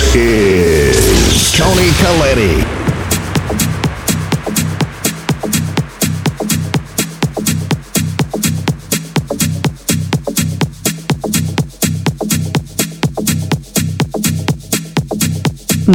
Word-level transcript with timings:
Is 0.00 1.52
Tony 1.52 1.90
Calletti. 1.98 2.64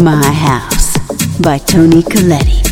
My 0.02 0.32
House 0.32 0.98
by 1.40 1.58
Tony 1.60 2.04
Calletti. 2.04 2.63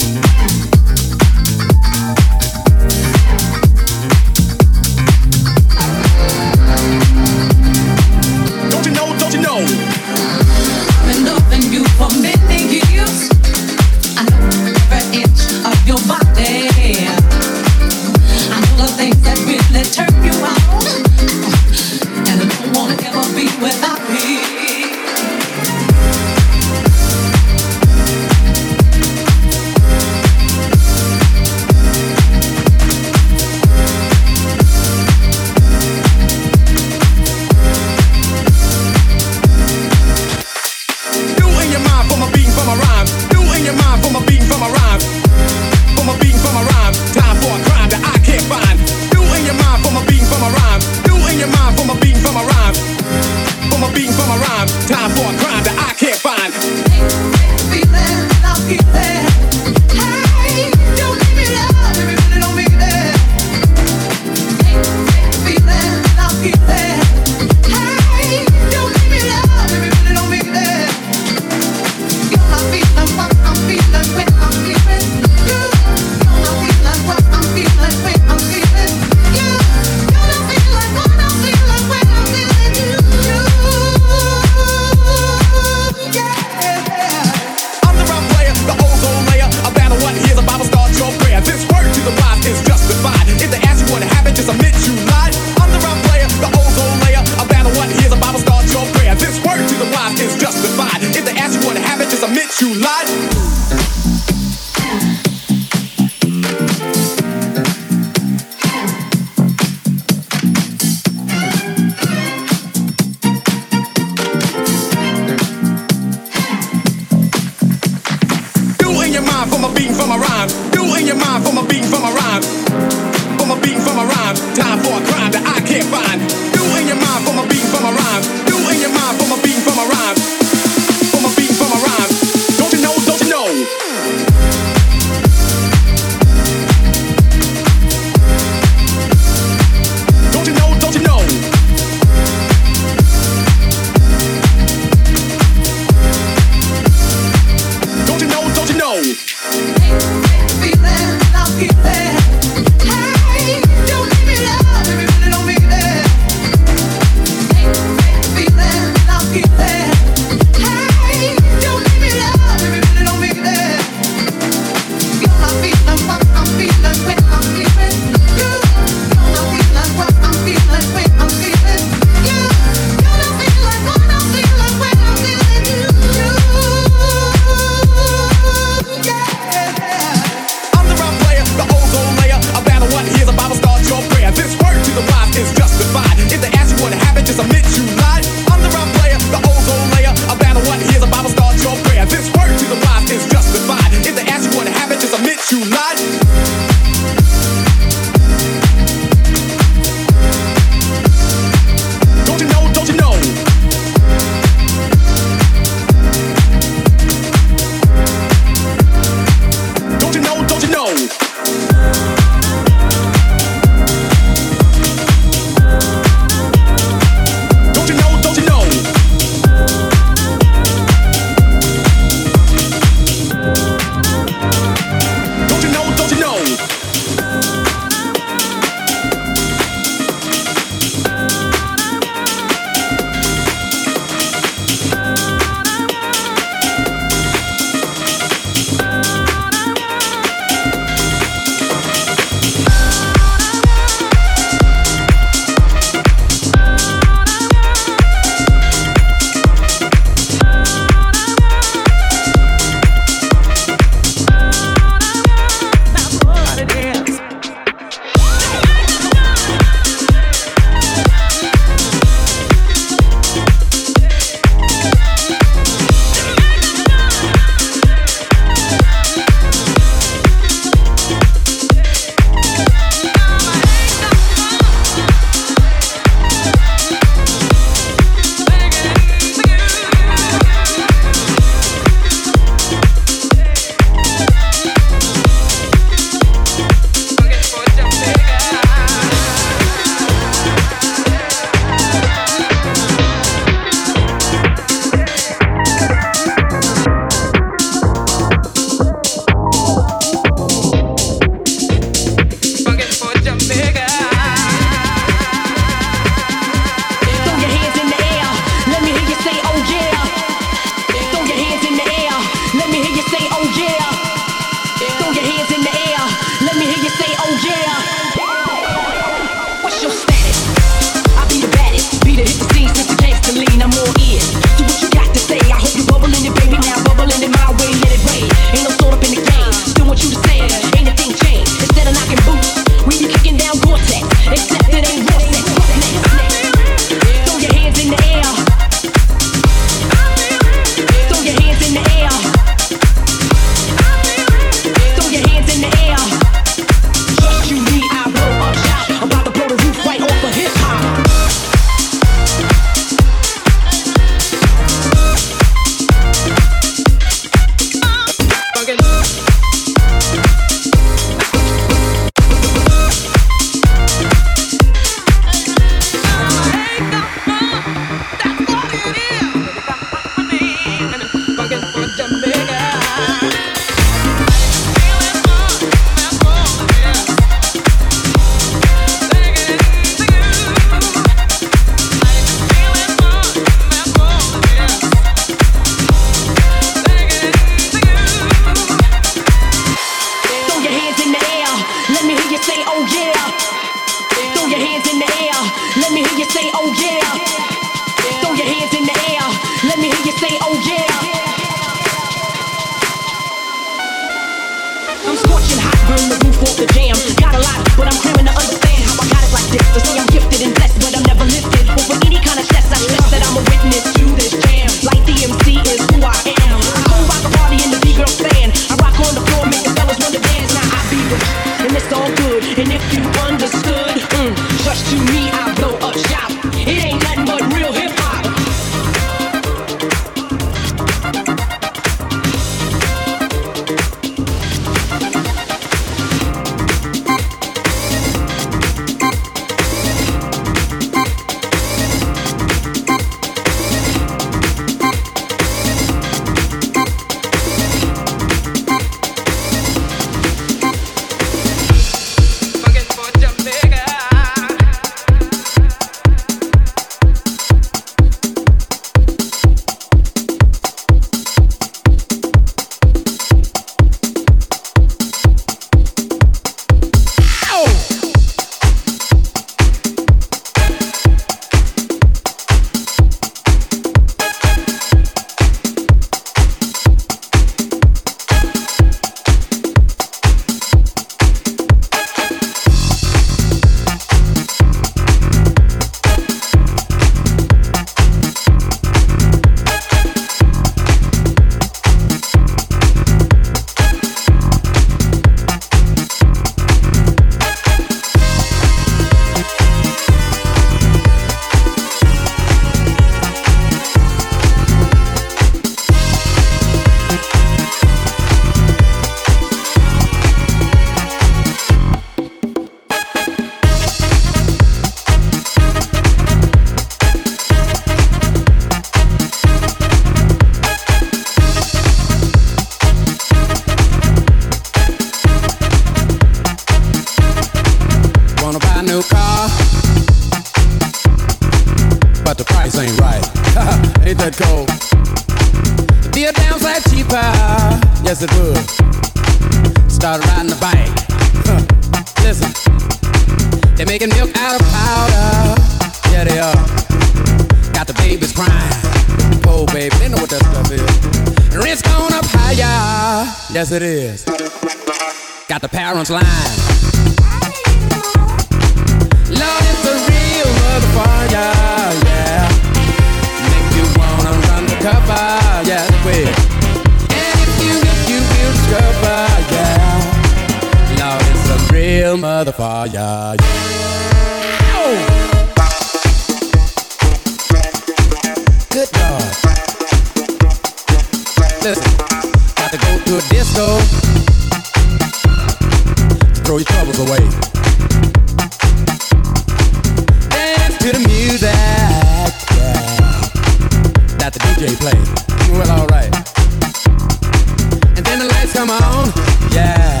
come 598.56 598.70
on, 598.70 599.12
yeah. 599.52 600.00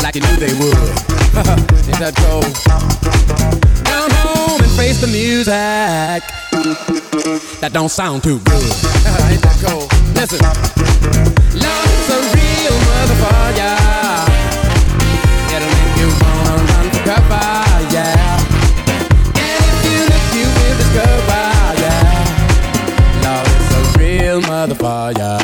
Like 0.00 0.14
you 0.14 0.20
knew 0.20 0.36
they 0.38 0.54
would. 0.62 0.78
Ain't 1.90 1.98
that 1.98 2.14
go. 2.22 2.38
Come 3.82 4.12
home 4.22 4.60
and 4.62 4.70
face 4.78 5.00
the 5.00 5.08
music. 5.08 6.22
That 7.60 7.72
don't 7.72 7.88
sound 7.88 8.22
too 8.22 8.38
good. 8.46 8.62
Ain't 9.26 9.42
that 9.42 9.58
cold? 9.58 9.90
Listen, 10.14 10.38
love's 11.58 12.08
a 12.14 12.18
real 12.30 12.76
motherfucker. 12.86 13.74
It'll 15.50 15.66
make 15.66 15.94
you 15.98 16.08
wanna 16.22 16.62
run 16.70 16.86
for 16.94 17.02
cover, 17.10 17.50
yeah. 17.90 18.38
And 19.34 19.62
if 19.66 19.78
you 19.82 19.98
look, 20.06 20.26
you 20.30 20.46
will 20.46 20.76
discover, 20.78 21.42
yeah. 21.82 22.22
Love 23.26 23.50
is 23.50 23.70
a 23.74 23.98
real 23.98 24.38
motherfucker. 24.42 25.41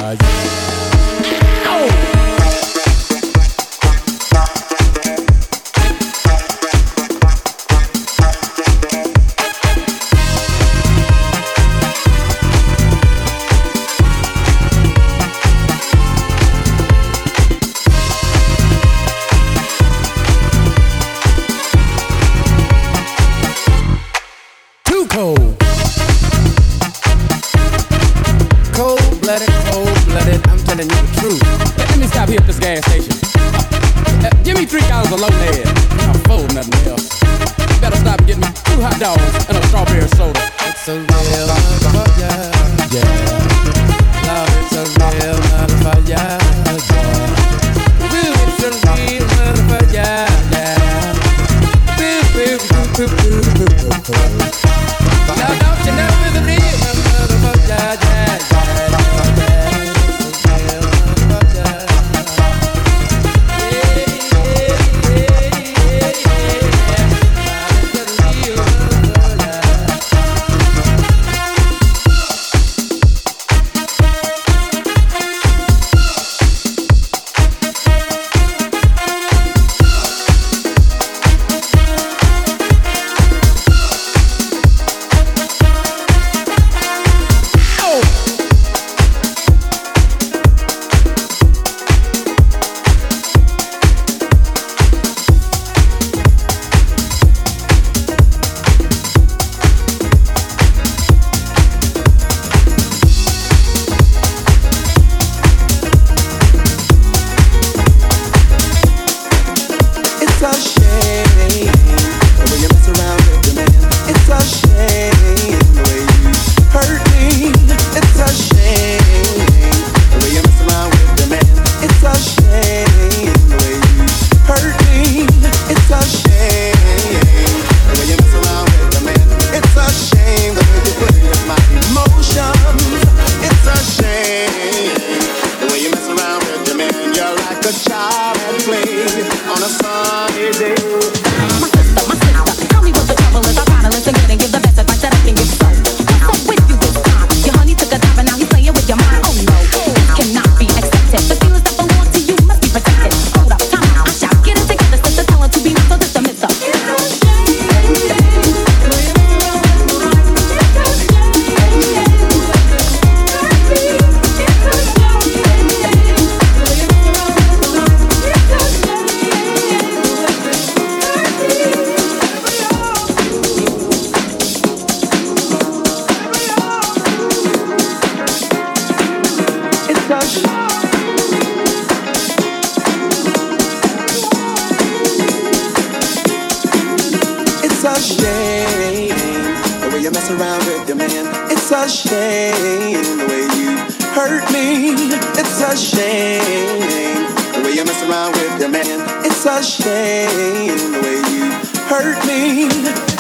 A 199.49 199.63
shame 199.63 200.77
the 200.93 201.01
way 201.03 201.23
you 201.33 201.51
hurt 201.89 202.27
me. 202.27 203.18